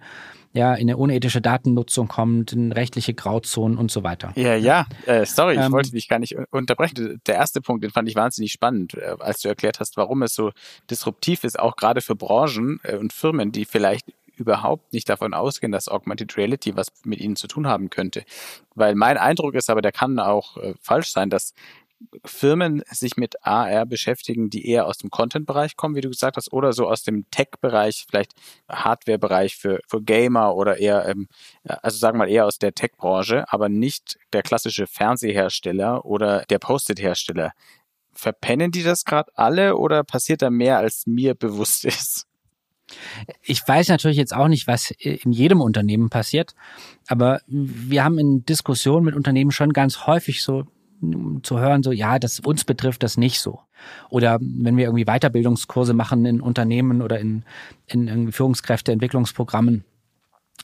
[0.53, 4.33] ja, in eine unethische Datennutzung kommt, in rechtliche Grauzonen und so weiter.
[4.35, 7.21] Ja, ja, äh, sorry, ich ähm, wollte dich gar nicht unterbrechen.
[7.27, 10.35] Der erste Punkt, den fand ich wahnsinnig spannend, äh, als du erklärt hast, warum es
[10.35, 10.53] so
[10.91, 14.07] disruptiv ist, auch gerade für Branchen äh, und Firmen, die vielleicht
[14.39, 18.25] überhaupt nicht davon ausgehen, dass Augmented Reality was mit ihnen zu tun haben könnte.
[18.75, 21.55] Weil mein Eindruck ist aber, der kann auch äh, falsch sein, dass
[22.25, 26.53] Firmen sich mit AR beschäftigen, die eher aus dem Content-Bereich kommen, wie du gesagt hast,
[26.53, 28.33] oder so aus dem Tech-Bereich, vielleicht
[28.69, 31.29] Hardware-Bereich für, für Gamer oder eher, ähm,
[31.65, 36.59] also sagen wir mal eher aus der Tech-Branche, aber nicht der klassische Fernsehersteller oder der
[36.59, 37.53] Post-it-Hersteller.
[38.13, 42.27] Verpennen die das gerade alle oder passiert da mehr, als mir bewusst ist?
[43.43, 46.55] Ich weiß natürlich jetzt auch nicht, was in jedem Unternehmen passiert,
[47.07, 50.65] aber wir haben in Diskussionen mit Unternehmen schon ganz häufig so
[51.43, 53.61] zu hören, so, ja, das uns betrifft das nicht so.
[54.11, 57.45] Oder wenn wir irgendwie Weiterbildungskurse machen in Unternehmen oder in,
[57.87, 59.85] in, in Führungskräfteentwicklungsprogrammen,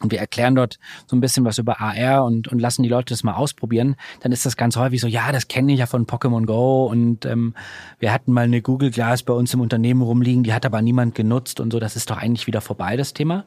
[0.01, 3.15] und wir erklären dort so ein bisschen was über AR und, und lassen die Leute
[3.15, 6.07] das mal ausprobieren, dann ist das ganz häufig so, ja, das kenne ich ja von
[6.07, 7.55] Pokémon Go und ähm,
[8.01, 11.15] wir hatten mal eine Google Glass bei uns im Unternehmen rumliegen, die hat aber niemand
[11.15, 13.45] genutzt und so, das ist doch eigentlich wieder vorbei, das Thema.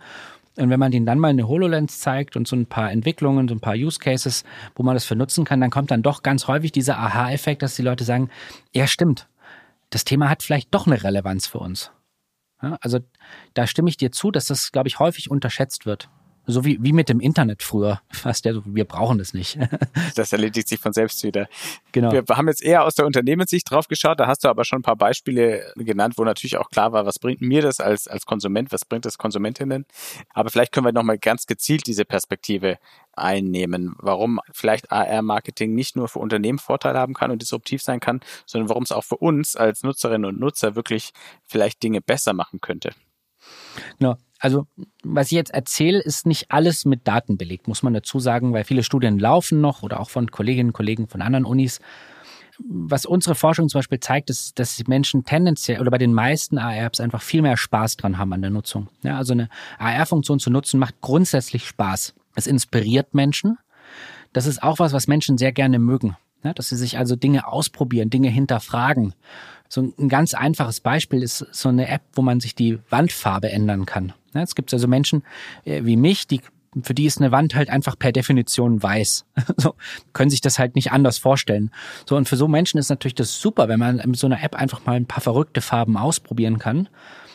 [0.58, 3.54] Und wenn man denen dann mal eine HoloLens zeigt und so ein paar Entwicklungen, so
[3.54, 4.44] ein paar Use Cases,
[4.76, 7.76] wo man das für nutzen kann, dann kommt dann doch ganz häufig dieser Aha-Effekt, dass
[7.76, 8.30] die Leute sagen,
[8.74, 9.28] ja stimmt,
[9.92, 11.92] das Thema hat vielleicht doch eine Relevanz für uns.
[12.62, 13.00] Ja, also
[13.54, 16.10] da stimme ich dir zu, dass das, glaube ich, häufig unterschätzt wird.
[16.50, 18.02] So wie, wie mit dem Internet früher.
[18.10, 19.60] Fast ja, wir brauchen das nicht.
[20.16, 21.50] das erledigt sich von selbst wieder.
[21.92, 22.14] Genau.
[22.14, 24.22] Wir haben jetzt eher aus der Unternehmenssicht drauf geschaut.
[24.22, 27.20] Da hast du aber schon ein paar Beispiele genannt, wo natürlich auch klar war, was
[27.20, 29.86] bringt mir das als, als Konsument, was bringt das Konsumentinnen.
[30.34, 32.78] Aber vielleicht können wir nochmal ganz gezielt diese Perspektive
[33.12, 38.22] einnehmen, warum vielleicht AR-Marketing nicht nur für Unternehmen Vorteile haben kann und disruptiv sein kann,
[38.46, 41.12] sondern warum es auch für uns als Nutzerinnen und Nutzer wirklich
[41.46, 42.94] vielleicht Dinge besser machen könnte.
[44.00, 44.18] Genau.
[44.40, 44.68] Also,
[45.04, 48.64] was ich jetzt erzähle, ist nicht alles mit Daten belegt, muss man dazu sagen, weil
[48.64, 51.80] viele Studien laufen noch oder auch von Kolleginnen und Kollegen von anderen Unis.
[52.60, 57.00] Was unsere Forschung zum Beispiel zeigt, ist, dass Menschen tendenziell oder bei den meisten AR-Apps
[57.00, 58.90] einfach viel mehr Spaß dran haben an der Nutzung.
[59.04, 62.16] Ja, also eine AR-Funktion zu nutzen macht grundsätzlich Spaß.
[62.36, 63.58] Es inspiriert Menschen.
[64.34, 66.18] Das ist auch was, was Menschen sehr gerne mögen.
[66.44, 69.14] Ja, dass sie sich also Dinge ausprobieren, Dinge hinterfragen
[69.70, 73.86] so ein ganz einfaches Beispiel ist so eine App, wo man sich die Wandfarbe ändern
[73.86, 74.14] kann.
[74.34, 75.24] Es gibt also Menschen
[75.66, 76.42] äh, wie mich, die
[76.84, 79.26] für die ist eine Wand halt einfach per Definition weiß.
[79.58, 79.76] So
[80.14, 81.72] können sich das halt nicht anders vorstellen.
[82.08, 84.56] So und für so Menschen ist natürlich das super, wenn man mit so einer App
[84.56, 86.90] einfach mal ein paar verrückte Farben ausprobieren kann,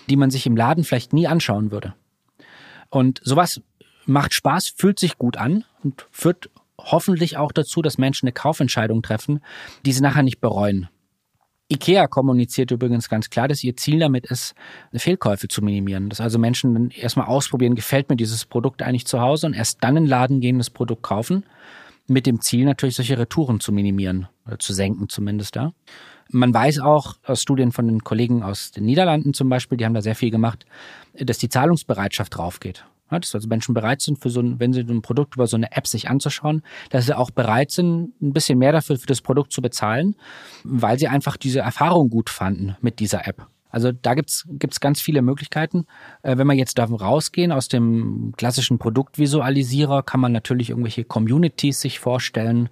[0.09, 1.95] die man sich im Laden vielleicht nie anschauen würde.
[2.91, 3.61] Und sowas
[4.07, 9.03] macht Spaß, fühlt sich gut an und führt hoffentlich auch dazu, dass Menschen eine Kaufentscheidung
[9.03, 9.41] treffen,
[9.85, 10.89] die sie nachher nicht bereuen.
[11.73, 14.55] IKEA kommuniziert übrigens ganz klar, dass ihr Ziel damit ist,
[14.95, 16.09] Fehlkäufe zu minimieren.
[16.09, 19.97] Dass also Menschen erstmal ausprobieren, gefällt mir dieses Produkt eigentlich zu Hause und erst dann
[19.97, 21.45] in den Laden gehen, das Produkt kaufen.
[22.07, 25.73] Mit dem Ziel natürlich solche Retouren zu minimieren, oder zu senken zumindest da.
[26.31, 29.95] Man weiß auch aus Studien von den Kollegen aus den Niederlanden zum Beispiel, die haben
[29.95, 30.65] da sehr viel gemacht,
[31.15, 32.85] dass die Zahlungsbereitschaft draufgeht.
[33.13, 35.57] Ja, dass also Menschen bereit sind, für so ein, wenn sie ein Produkt über so
[35.57, 39.21] eine App sich anzuschauen, dass sie auch bereit sind, ein bisschen mehr dafür für das
[39.21, 40.17] Produkt zu bezahlen,
[40.65, 43.47] weil sie einfach diese Erfahrung gut fanden mit dieser App.
[43.69, 45.87] Also da gibt's gibt's ganz viele Möglichkeiten.
[46.23, 51.81] Äh, wenn wir jetzt davon rausgehen, aus dem klassischen Produktvisualisierer, kann man natürlich irgendwelche Communities
[51.81, 52.69] sich vorstellen.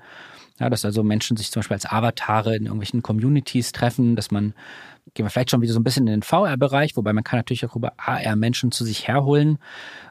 [0.60, 4.54] Ja, dass also Menschen sich zum Beispiel als Avatare in irgendwelchen Communities treffen, dass man
[5.14, 7.66] gehen wir vielleicht schon wieder so ein bisschen in den VR-Bereich, wobei man kann natürlich
[7.66, 9.58] auch über AR Menschen zu sich herholen,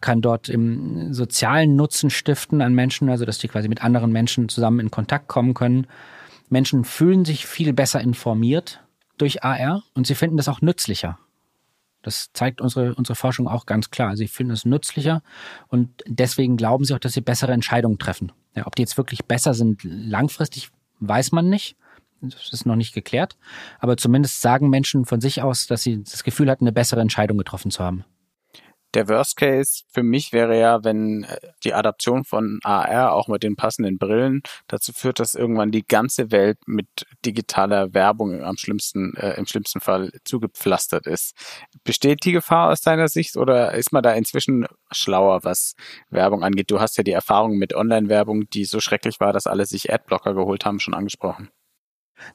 [0.02, 4.50] kann dort im sozialen Nutzen stiften an Menschen, also dass die quasi mit anderen Menschen
[4.50, 5.88] zusammen in Kontakt kommen können.
[6.50, 8.82] Menschen fühlen sich viel besser informiert
[9.18, 11.20] durch AR und sie finden das auch nützlicher.
[12.02, 14.16] Das zeigt unsere, unsere Forschung auch ganz klar.
[14.16, 15.22] Sie finden es nützlicher
[15.68, 18.32] und deswegen glauben sie auch, dass sie bessere Entscheidungen treffen.
[18.56, 21.76] Ja, ob die jetzt wirklich besser sind langfristig, weiß man nicht.
[22.22, 23.38] Das ist noch nicht geklärt.
[23.80, 27.38] Aber zumindest sagen Menschen von sich aus, dass sie das Gefühl hatten, eine bessere Entscheidung
[27.38, 28.04] getroffen zu haben.
[28.96, 33.44] Der Worst Case für mich wäre ja, wenn äh, die Adaption von AR auch mit
[33.44, 36.88] den passenden Brillen dazu führt, dass irgendwann die ganze Welt mit
[37.24, 41.36] digitaler Werbung am schlimmsten, äh, im schlimmsten Fall zugepflastert ist.
[41.84, 45.76] Besteht die Gefahr aus deiner Sicht oder ist man da inzwischen schlauer, was
[46.10, 46.72] Werbung angeht?
[46.72, 50.34] Du hast ja die Erfahrung mit Online-Werbung, die so schrecklich war, dass alle sich Adblocker
[50.34, 51.50] geholt haben, schon angesprochen.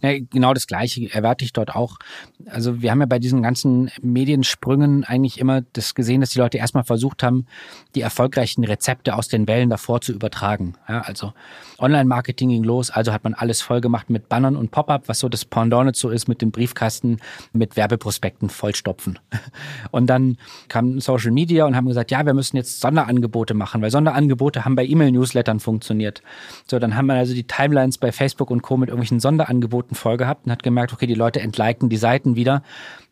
[0.01, 1.99] Ja, genau das Gleiche erwarte ich dort auch.
[2.47, 6.59] Also wir haben ja bei diesen ganzen Mediensprüngen eigentlich immer das gesehen, dass die Leute
[6.59, 7.47] erstmal versucht haben,
[7.95, 10.75] die erfolgreichen Rezepte aus den Wellen davor zu übertragen.
[10.89, 11.33] Ja, also
[11.79, 15.29] Online-Marketing ging los, also hat man alles voll gemacht mit Bannern und Pop-up, was so
[15.29, 17.19] das Pendant so ist mit dem Briefkasten
[17.53, 19.19] mit Werbeprospekten vollstopfen.
[19.91, 23.91] Und dann kam Social Media und haben gesagt, ja, wir müssen jetzt Sonderangebote machen, weil
[23.91, 26.23] Sonderangebote haben bei E-Mail-Newslettern funktioniert.
[26.67, 28.77] So, dann haben wir also die Timelines bei Facebook und Co.
[28.77, 32.37] mit irgendwelchen Sonderangeboten Angeboten voll gehabt und hat gemerkt, okay, die Leute entliken die Seiten
[32.37, 32.63] wieder.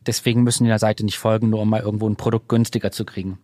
[0.06, 3.04] Deswegen müssen die der Seite nicht folgen, nur um mal irgendwo ein Produkt günstiger zu
[3.04, 3.38] kriegen.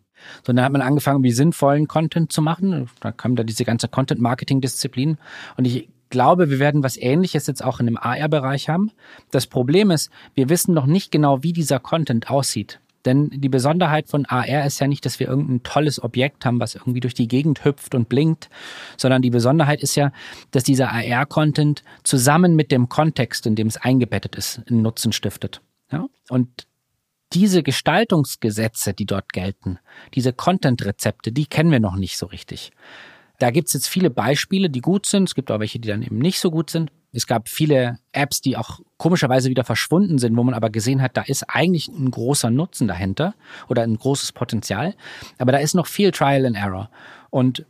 [0.45, 2.89] So, dann hat man angefangen, wie sinnvollen Content zu machen.
[3.01, 5.19] Da kam da diese ganze Content-Marketing-Disziplin.
[5.57, 8.91] Und ich glaube, wir werden was Ähnliches jetzt auch in dem AR-Bereich haben.
[9.31, 12.81] Das Problem ist, wir wissen noch nicht genau, wie dieser Content aussieht.
[13.09, 16.75] Denn die Besonderheit von AR ist ja nicht, dass wir irgendein tolles Objekt haben, was
[16.75, 18.51] irgendwie durch die Gegend hüpft und blinkt,
[18.99, 20.13] sondern die Besonderheit ist ja,
[20.51, 25.63] dass dieser AR-Content zusammen mit dem Kontext, in dem es eingebettet ist, einen Nutzen stiftet.
[25.91, 26.07] Ja?
[26.29, 26.67] Und
[27.33, 29.79] diese Gestaltungsgesetze, die dort gelten,
[30.13, 32.73] diese Content-Rezepte, die kennen wir noch nicht so richtig.
[33.39, 35.31] Da gibt's jetzt viele Beispiele, die gut sind.
[35.31, 36.91] Es gibt auch welche, die dann eben nicht so gut sind.
[37.13, 41.17] Es gab viele Apps, die auch komischerweise wieder verschwunden sind, wo man aber gesehen hat,
[41.17, 43.35] da ist eigentlich ein großer Nutzen dahinter
[43.69, 44.95] oder ein großes Potenzial.
[45.39, 46.91] Aber da ist noch viel Trial and Error.
[47.31, 47.65] Und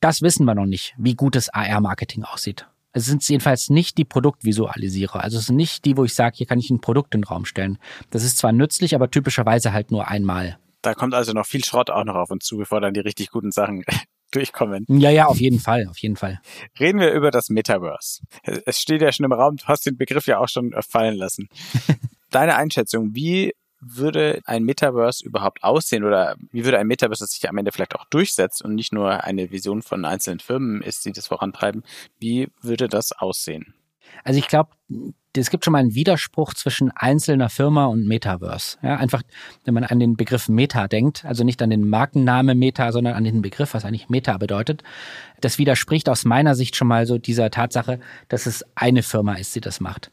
[0.00, 2.66] das wissen wir noch nicht, wie gutes AR-Marketing aussieht.
[2.92, 5.22] Es sind jedenfalls nicht die Produktvisualisierer.
[5.22, 7.28] Also es sind nicht die, wo ich sage, hier kann ich ein Produkt in den
[7.28, 7.78] Raum stellen.
[8.10, 10.58] Das ist zwar nützlich, aber typischerweise halt nur einmal.
[10.80, 13.30] Da kommt also noch viel Schrott auch noch auf uns zu, bevor dann die richtig
[13.30, 13.84] guten Sachen
[14.36, 14.84] durchkommen.
[14.88, 16.40] Ja, ja, auf jeden Fall, auf jeden Fall.
[16.78, 18.22] Reden wir über das Metaverse.
[18.64, 21.48] Es steht ja schon im Raum, du hast den Begriff ja auch schon fallen lassen.
[22.30, 27.48] Deine Einschätzung, wie würde ein Metaverse überhaupt aussehen oder wie würde ein Metaverse, das sich
[27.48, 31.12] am Ende vielleicht auch durchsetzt und nicht nur eine Vision von einzelnen Firmen ist, die
[31.12, 31.84] das vorantreiben,
[32.18, 33.74] wie würde das aussehen?
[34.24, 34.70] Also ich glaube,
[35.36, 38.78] es gibt schon mal einen Widerspruch zwischen einzelner Firma und Metaverse.
[38.82, 39.22] Ja, einfach,
[39.64, 43.24] wenn man an den Begriff Meta denkt, also nicht an den Markenname Meta, sondern an
[43.24, 44.82] den Begriff, was eigentlich Meta bedeutet.
[45.40, 49.54] Das widerspricht aus meiner Sicht schon mal so dieser Tatsache, dass es eine Firma ist,
[49.54, 50.10] die das macht.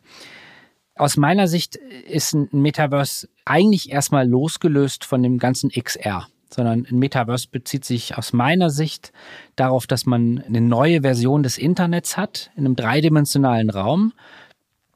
[0.95, 6.99] Aus meiner Sicht ist ein Metaverse eigentlich erstmal losgelöst von dem ganzen XR, sondern ein
[6.99, 9.11] Metaverse bezieht sich aus meiner Sicht
[9.55, 14.13] darauf, dass man eine neue Version des Internets hat, in einem dreidimensionalen Raum,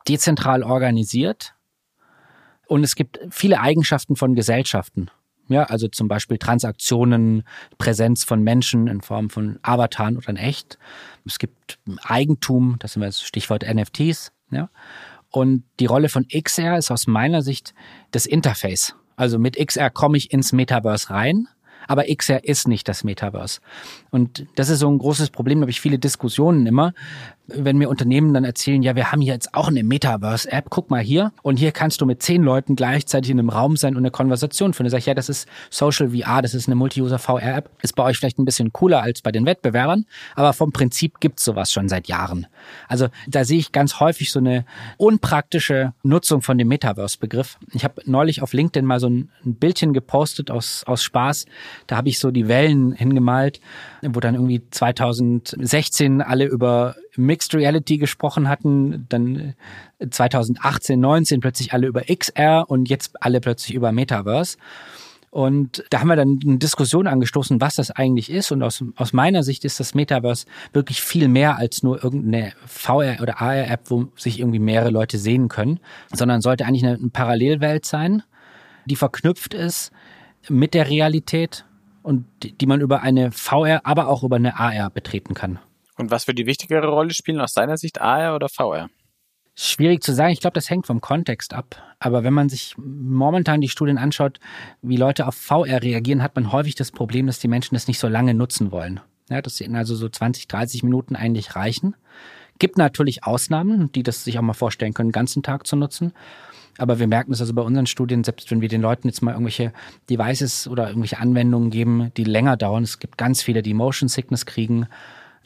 [0.08, 1.56] dezentral organisiert.
[2.68, 5.10] Und es gibt viele Eigenschaften von Gesellschaften.
[5.50, 7.44] Ja, also zum Beispiel Transaktionen,
[7.78, 10.78] Präsenz von Menschen in Form von Avataren oder in echt.
[11.26, 14.34] Es gibt Eigentum, das sind das Stichwort NFTs.
[14.52, 14.70] Ja.
[15.32, 17.74] Und die Rolle von XR ist aus meiner Sicht
[18.12, 18.96] das Interface.
[19.18, 21.48] Also mit XR komme ich ins Metaverse rein,
[21.88, 23.60] aber XR ist nicht das Metaverse.
[24.12, 26.94] Und das ist so ein großes Problem, da habe ich viele Diskussionen immer,
[27.48, 31.02] wenn mir Unternehmen dann erzählen, ja, wir haben hier jetzt auch eine Metaverse-App, guck mal
[31.02, 31.32] hier.
[31.42, 34.74] Und hier kannst du mit zehn Leuten gleichzeitig in einem Raum sein und eine Konversation
[34.74, 34.86] führen.
[34.86, 37.70] Da sage ich, ja, das ist Social VR, das ist eine Multi-User-VR-App.
[37.82, 40.06] Ist bei euch vielleicht ein bisschen cooler als bei den Wettbewerbern,
[40.36, 42.48] aber vom Prinzip gibt's sowas schon seit Jahren.
[42.88, 44.66] Also da sehe ich ganz häufig so eine
[44.98, 47.58] unpraktische Nutzung von dem Metaverse-Begriff.
[47.74, 51.46] Ich habe neulich auf LinkedIn mal so ein, ein Bildchen gepostet aus, aus Spaß.
[51.88, 53.62] Da habe ich so die Wellen hingemalt,
[54.02, 56.96] wo dann irgendwie 2016 alle über
[57.38, 59.54] Mixed Reality gesprochen hatten, dann
[60.10, 64.58] 2018, 19 plötzlich alle über XR und jetzt alle plötzlich über Metaverse.
[65.30, 68.52] Und da haben wir dann eine Diskussion angestoßen, was das eigentlich ist.
[68.52, 73.22] Und aus, aus meiner Sicht ist das Metaverse wirklich viel mehr als nur irgendeine VR-
[73.22, 75.80] oder AR-App, wo sich irgendwie mehrere Leute sehen können,
[76.12, 78.24] sondern sollte eigentlich eine, eine Parallelwelt sein,
[78.86, 79.92] die verknüpft ist
[80.50, 81.66] mit der Realität
[82.02, 85.60] und die, die man über eine VR, aber auch über eine AR betreten kann.
[85.98, 88.90] Und was wird die wichtigere Rolle spielen aus deiner Sicht, AR oder VR?
[89.56, 90.32] Schwierig zu sagen.
[90.32, 91.82] Ich glaube, das hängt vom Kontext ab.
[91.98, 94.40] Aber wenn man sich momentan die Studien anschaut,
[94.84, 97.98] wie Leute auf VR reagieren, hat man häufig das Problem, dass die Menschen das nicht
[97.98, 99.00] so lange nutzen wollen.
[99.30, 101.96] Ja, dass ihnen also so 20, 30 Minuten eigentlich reichen.
[102.60, 106.14] Gibt natürlich Ausnahmen, die das sich auch mal vorstellen können, den ganzen Tag zu nutzen.
[106.78, 109.32] Aber wir merken es also bei unseren Studien, selbst wenn wir den Leuten jetzt mal
[109.32, 109.74] irgendwelche
[110.08, 112.84] Devices oder irgendwelche Anwendungen geben, die länger dauern.
[112.84, 114.88] Es gibt ganz viele, die Motion Sickness kriegen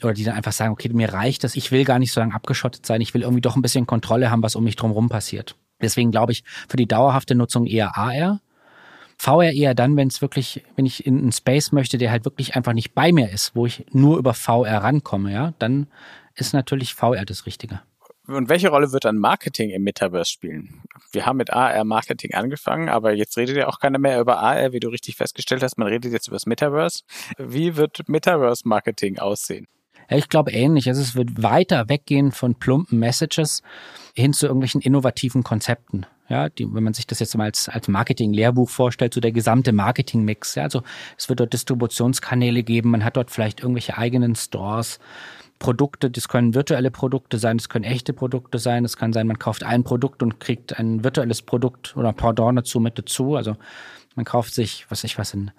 [0.04, 2.34] oder die dann einfach sagen, okay, mir reicht das, ich will gar nicht so lange
[2.34, 5.56] abgeschottet sein, ich will irgendwie doch ein bisschen Kontrolle haben, was um mich drumherum passiert.
[5.80, 8.40] Deswegen glaube ich, für die dauerhafte Nutzung eher AR.
[9.18, 12.56] VR eher dann, wenn es wirklich, wenn ich in einen Space möchte, der halt wirklich
[12.56, 15.86] einfach nicht bei mir ist, wo ich nur über VR rankomme, ja, dann
[16.34, 17.80] ist natürlich VR das Richtige.
[18.26, 20.82] Und welche Rolle wird dann Marketing im Metaverse spielen?
[21.10, 24.80] Wir haben mit AR-Marketing angefangen, aber jetzt redet ja auch keiner mehr über AR, wie
[24.80, 25.76] du richtig festgestellt hast.
[25.76, 27.02] Man redet jetzt über das Metaverse.
[27.36, 29.66] Wie wird Metaverse-Marketing aussehen?
[30.10, 30.88] Ja, ich glaube ähnlich.
[30.88, 33.62] Also es wird weiter weggehen von plumpen Messages
[34.14, 36.06] hin zu irgendwelchen innovativen Konzepten.
[36.28, 39.72] Ja, die, wenn man sich das jetzt mal als, als Marketing-Lehrbuch vorstellt, so der gesamte
[39.72, 40.54] Marketing-Mix.
[40.54, 40.82] Ja, also
[41.18, 44.98] es wird dort Distributionskanäle geben, man hat dort vielleicht irgendwelche eigenen Stores.
[45.58, 49.38] Produkte, das können virtuelle Produkte sein, das können echte Produkte sein, es kann sein, man
[49.38, 53.36] kauft ein Produkt und kriegt ein virtuelles Produkt oder Pendant dazu mit dazu.
[53.36, 53.56] Also
[54.16, 55.52] man kauft sich, was ich was, in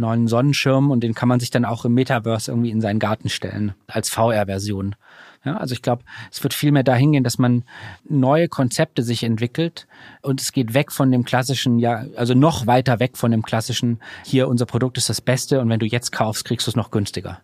[0.00, 3.28] neuen Sonnenschirm und den kann man sich dann auch im Metaverse irgendwie in seinen Garten
[3.28, 4.96] stellen als VR-Version.
[5.44, 7.64] Ja, also ich glaube, es wird viel mehr dahin gehen, dass man
[8.06, 9.86] neue Konzepte sich entwickelt
[10.20, 14.00] und es geht weg von dem klassischen, ja, also noch weiter weg von dem klassischen,
[14.24, 16.90] hier unser Produkt ist das Beste und wenn du jetzt kaufst, kriegst du es noch
[16.90, 17.40] günstiger.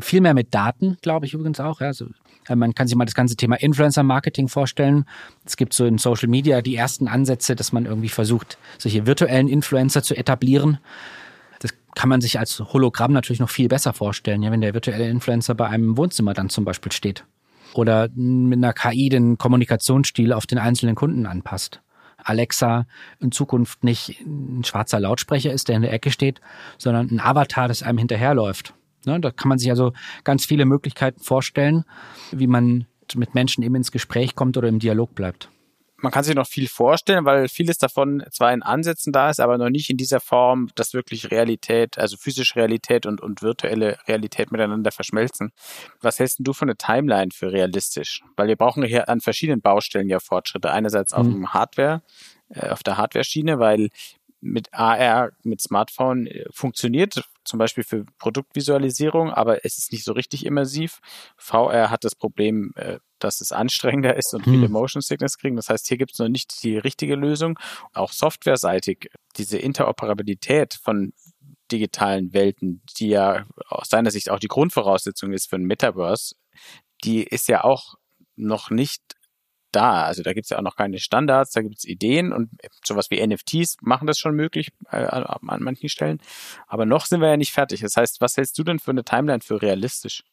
[0.00, 1.80] Viel mehr mit Daten, glaube ich übrigens auch.
[1.80, 1.88] Ja.
[1.88, 2.06] Also,
[2.48, 5.04] äh, man kann sich mal das ganze Thema Influencer-Marketing vorstellen.
[5.44, 9.48] Es gibt so in Social Media die ersten Ansätze, dass man irgendwie versucht, solche virtuellen
[9.48, 10.78] Influencer zu etablieren
[11.94, 15.54] kann man sich als Hologramm natürlich noch viel besser vorstellen, ja, wenn der virtuelle Influencer
[15.54, 17.24] bei einem Wohnzimmer dann zum Beispiel steht.
[17.74, 21.80] Oder mit einer KI den Kommunikationsstil auf den einzelnen Kunden anpasst.
[22.22, 22.86] Alexa
[23.20, 26.40] in Zukunft nicht ein schwarzer Lautsprecher ist, der in der Ecke steht,
[26.78, 28.74] sondern ein Avatar, das einem hinterherläuft.
[29.06, 29.92] Ja, da kann man sich also
[30.24, 31.84] ganz viele Möglichkeiten vorstellen,
[32.32, 35.48] wie man mit Menschen eben ins Gespräch kommt oder im Dialog bleibt.
[36.02, 39.58] Man kann sich noch viel vorstellen, weil vieles davon zwar in Ansätzen da ist, aber
[39.58, 44.50] noch nicht in dieser Form, dass wirklich Realität, also physische Realität und, und virtuelle Realität
[44.52, 45.52] miteinander verschmelzen.
[46.00, 48.22] Was hältst du von der Timeline für realistisch?
[48.36, 50.70] Weil wir brauchen hier an verschiedenen Baustellen ja Fortschritte.
[50.70, 51.32] Einerseits auf mhm.
[51.32, 52.02] dem Hardware,
[52.48, 53.90] äh, auf der Hardware-Schiene, weil
[54.40, 60.12] mit AR, mit Smartphone äh, funktioniert, zum Beispiel für Produktvisualisierung, aber es ist nicht so
[60.12, 61.00] richtig immersiv.
[61.36, 64.52] VR hat das Problem, äh, dass es anstrengender ist und hm.
[64.52, 65.56] viele Motion Sickness kriegen.
[65.56, 67.58] Das heißt, hier gibt es noch nicht die richtige Lösung.
[67.92, 71.12] Auch softwareseitig, diese Interoperabilität von
[71.70, 76.34] digitalen Welten, die ja aus deiner Sicht auch die Grundvoraussetzung ist für ein Metaverse,
[77.04, 77.94] die ist ja auch
[78.36, 79.02] noch nicht
[79.72, 80.04] da.
[80.04, 82.50] Also da gibt es ja auch noch keine Standards, da gibt es Ideen und
[82.84, 86.20] sowas wie NFTs machen das schon möglich äh, an manchen Stellen.
[86.66, 87.80] Aber noch sind wir ja nicht fertig.
[87.80, 90.24] Das heißt, was hältst du denn für eine Timeline für realistisch?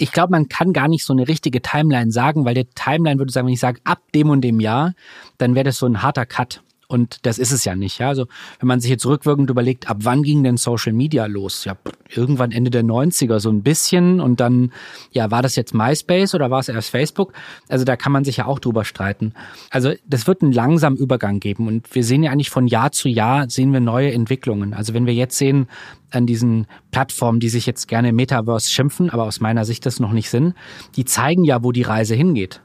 [0.00, 3.32] Ich glaube, man kann gar nicht so eine richtige Timeline sagen, weil der Timeline würde
[3.32, 4.94] sagen, wenn ich sage, ab dem und dem Jahr,
[5.38, 6.62] dann wäre das so ein harter Cut.
[6.90, 7.98] Und das ist es ja nicht.
[7.98, 8.08] Ja?
[8.08, 8.26] Also
[8.60, 11.66] wenn man sich jetzt rückwirkend überlegt, ab wann ging denn Social Media los?
[11.66, 11.76] Ja,
[12.08, 14.72] irgendwann Ende der 90er so ein bisschen und dann,
[15.12, 17.34] ja, war das jetzt MySpace oder war es erst Facebook?
[17.68, 19.34] Also da kann man sich ja auch drüber streiten.
[19.68, 23.10] Also das wird einen langsamen Übergang geben und wir sehen ja eigentlich von Jahr zu
[23.10, 24.72] Jahr sehen wir neue Entwicklungen.
[24.72, 25.68] Also wenn wir jetzt sehen
[26.10, 30.12] an diesen Plattformen, die sich jetzt gerne Metaverse schimpfen, aber aus meiner Sicht das noch
[30.12, 30.54] nicht sind,
[30.96, 32.62] die zeigen ja, wo die Reise hingeht.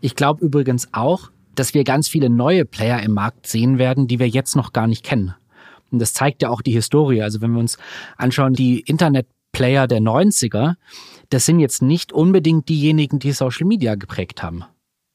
[0.00, 4.18] Ich glaube übrigens auch, dass wir ganz viele neue Player im Markt sehen werden, die
[4.18, 5.34] wir jetzt noch gar nicht kennen.
[5.90, 7.22] Und das zeigt ja auch die Historie.
[7.22, 7.78] Also wenn wir uns
[8.16, 10.74] anschauen, die Internet-Player der 90er,
[11.30, 14.64] das sind jetzt nicht unbedingt diejenigen, die Social Media geprägt haben.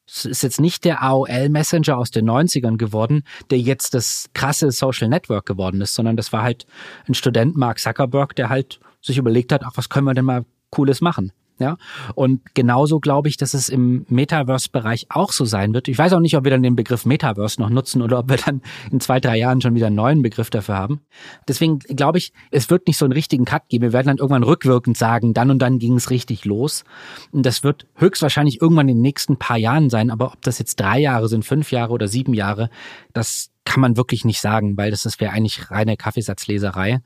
[0.07, 4.71] Es ist jetzt nicht der AOL Messenger aus den 90ern geworden, der jetzt das krasse
[4.71, 6.65] Social Network geworden ist, sondern das war halt
[7.07, 10.45] ein Student, Mark Zuckerberg, der halt sich überlegt hat, ach, was können wir denn mal
[10.69, 11.31] Cooles machen?
[11.61, 11.77] Ja,
[12.15, 15.87] und genauso glaube ich, dass es im Metaverse-Bereich auch so sein wird.
[15.87, 18.37] Ich weiß auch nicht, ob wir dann den Begriff Metaverse noch nutzen oder ob wir
[18.37, 21.01] dann in zwei, drei Jahren schon wieder einen neuen Begriff dafür haben.
[21.47, 23.83] Deswegen glaube ich, es wird nicht so einen richtigen Cut geben.
[23.83, 26.83] Wir werden dann irgendwann rückwirkend sagen, dann und dann ging es richtig los.
[27.31, 30.09] Und das wird höchstwahrscheinlich irgendwann in den nächsten paar Jahren sein.
[30.09, 32.71] Aber ob das jetzt drei Jahre sind, fünf Jahre oder sieben Jahre,
[33.13, 37.01] das kann man wirklich nicht sagen, weil das wäre eigentlich reine Kaffeesatzleserei.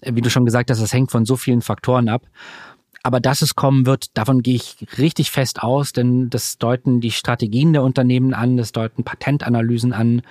[0.00, 2.22] Wie du schon gesagt hast, das hängt von so vielen Faktoren ab.
[3.02, 7.10] Aber dass es kommen wird, davon gehe ich richtig fest aus, denn das deuten die
[7.10, 10.22] Strategien der Unternehmen an, das deuten Patentanalysen an,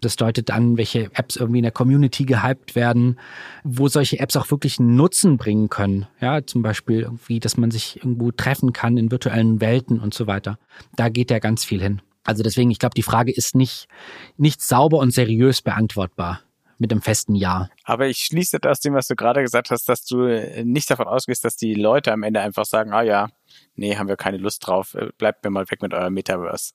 [0.00, 3.18] das deutet an, welche Apps irgendwie in der Community gehypt werden,
[3.62, 6.06] wo solche Apps auch wirklich Nutzen bringen können.
[6.20, 10.26] Ja, zum Beispiel irgendwie, dass man sich irgendwo treffen kann in virtuellen Welten und so
[10.26, 10.58] weiter.
[10.96, 12.00] Da geht ja ganz viel hin.
[12.24, 13.86] Also deswegen, ich glaube, die Frage ist nicht,
[14.38, 16.40] nicht sauber und seriös beantwortbar
[16.78, 17.68] mit einem festen Ja.
[17.84, 21.06] Aber ich schließe aus dem, was du gerade gesagt hast, dass du äh, nicht davon
[21.06, 23.28] ausgehst, dass die Leute am Ende einfach sagen, ah ja,
[23.74, 26.72] nee, haben wir keine Lust drauf, äh, bleibt mir mal weg mit eurem Metaverse.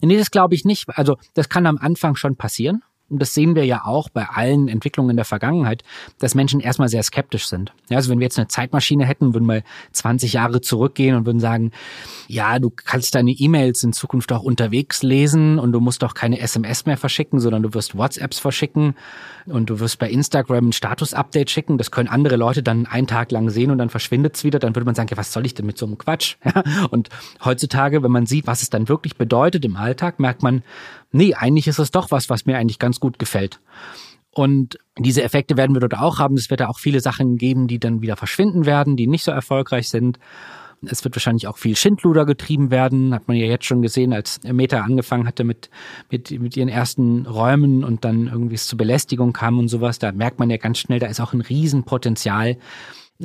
[0.00, 0.88] Nee, das glaube ich nicht.
[0.88, 4.68] Also das kann am Anfang schon passieren und das sehen wir ja auch bei allen
[4.68, 5.82] Entwicklungen in der Vergangenheit,
[6.18, 7.72] dass Menschen erstmal sehr skeptisch sind.
[7.88, 11.40] Ja, also wenn wir jetzt eine Zeitmaschine hätten, würden wir 20 Jahre zurückgehen und würden
[11.40, 11.72] sagen,
[12.28, 16.38] ja, du kannst deine E-Mails in Zukunft auch unterwegs lesen und du musst auch keine
[16.38, 18.94] SMS mehr verschicken, sondern du wirst WhatsApps verschicken
[19.46, 21.78] und du wirst bei Instagram ein Status-Update schicken.
[21.78, 24.58] Das können andere Leute dann einen Tag lang sehen und dann verschwindet es wieder.
[24.58, 26.36] Dann würde man sagen, ja, was soll ich denn mit so einem Quatsch?
[26.50, 27.10] Ja, und
[27.44, 30.62] heutzutage, wenn man sieht, was es dann wirklich bedeutet im Alltag, merkt man,
[31.12, 33.60] nee, eigentlich ist es doch was, was mir eigentlich ganz gut gefällt.
[34.32, 36.36] Und diese Effekte werden wir dort auch haben.
[36.36, 39.32] Es wird da auch viele Sachen geben, die dann wieder verschwinden werden, die nicht so
[39.32, 40.18] erfolgreich sind.
[40.86, 44.40] Es wird wahrscheinlich auch viel Schindluder getrieben werden, hat man ja jetzt schon gesehen, als
[44.44, 45.68] Meta angefangen hatte mit,
[46.10, 49.98] mit, mit ihren ersten Räumen und dann irgendwie es zur Belästigung kam und sowas.
[49.98, 52.56] Da merkt man ja ganz schnell, da ist auch ein Riesenpotenzial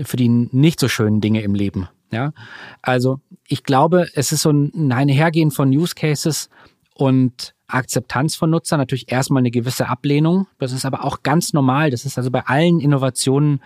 [0.03, 1.87] für die nicht so schönen Dinge im Leben.
[2.11, 2.33] Ja,
[2.81, 6.49] also ich glaube, es ist so ein Einhergehen von Use Cases
[6.93, 10.47] und Akzeptanz von Nutzern, natürlich erstmal eine gewisse Ablehnung.
[10.59, 11.89] Das ist aber auch ganz normal.
[11.89, 13.61] Das ist also bei allen Innovationen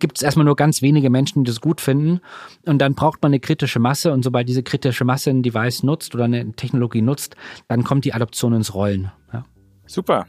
[0.00, 2.20] gibt es erstmal nur ganz wenige Menschen, die das gut finden.
[2.66, 4.12] Und dann braucht man eine kritische Masse.
[4.12, 7.36] Und sobald diese kritische Masse ein Device nutzt oder eine Technologie nutzt,
[7.68, 9.12] dann kommt die Adoption ins Rollen.
[9.32, 9.44] Ja.
[9.86, 10.26] Super.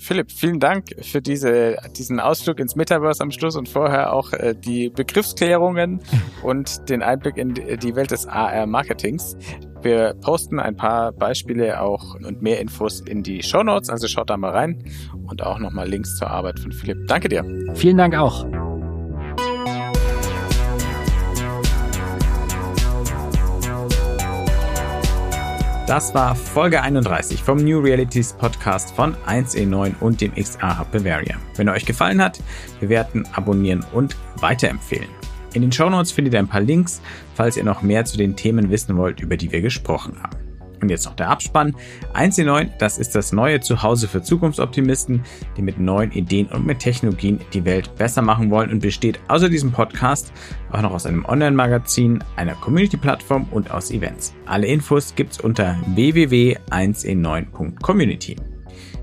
[0.00, 4.54] Philipp, vielen Dank für diese, diesen Ausflug ins Metaverse am Schluss und vorher auch äh,
[4.54, 6.00] die Begriffsklärungen
[6.42, 9.36] und den Einblick in die Welt des AR-Marketings.
[9.82, 14.30] Wir posten ein paar Beispiele auch und mehr Infos in die Show Notes, also schaut
[14.30, 14.82] da mal rein
[15.28, 17.06] und auch nochmal Links zur Arbeit von Philipp.
[17.06, 17.44] Danke dir.
[17.74, 18.69] Vielen Dank auch.
[25.90, 31.36] Das war Folge 31 vom New Realities Podcast von 1E9 und dem XR Hub Bavaria.
[31.56, 32.38] Wenn er euch gefallen hat,
[32.78, 35.08] bewerten, abonnieren und weiterempfehlen.
[35.52, 37.02] In den Shownotes findet ihr ein paar Links,
[37.34, 40.39] falls ihr noch mehr zu den Themen wissen wollt, über die wir gesprochen haben.
[40.80, 41.74] Und jetzt noch der Abspann.
[42.14, 45.22] 1C9, das ist das neue Zuhause für Zukunftsoptimisten,
[45.56, 49.48] die mit neuen Ideen und mit Technologien die Welt besser machen wollen und besteht außer
[49.48, 50.32] diesem Podcast
[50.72, 54.34] auch noch aus einem Online-Magazin, einer Community-Plattform und aus Events.
[54.46, 58.36] Alle Infos gibt's unter www.1e9.community.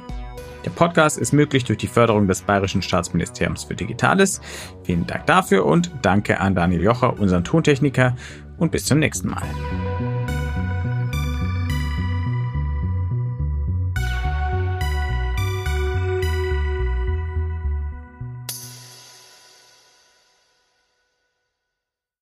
[0.65, 4.41] Der Podcast ist möglich durch die Förderung des Bayerischen Staatsministeriums für Digitales.
[4.83, 8.15] Vielen Dank dafür und danke an Daniel Jocher, unseren Tontechniker,
[8.57, 9.43] und bis zum nächsten Mal.